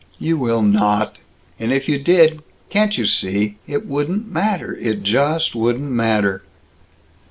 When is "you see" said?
2.97-3.57